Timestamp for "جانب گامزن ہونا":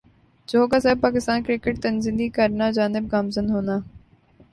2.71-3.77